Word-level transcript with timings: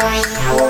right 0.00 0.26
now. 0.32 0.69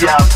Yeah. 0.00 0.29